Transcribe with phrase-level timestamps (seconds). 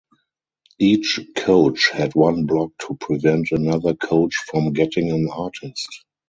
[0.79, 6.05] Each coach had one block to prevent another coach from getting an artist.